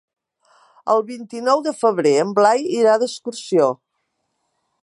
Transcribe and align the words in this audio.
El 0.93 1.03
vint-i-nou 1.09 1.61
de 1.69 1.75
febrer 1.83 2.15
en 2.23 2.33
Blai 2.41 2.67
irà 2.81 2.99
d'excursió. 3.05 3.73